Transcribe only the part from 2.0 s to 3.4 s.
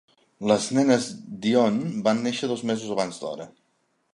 van néixer dos mesos abans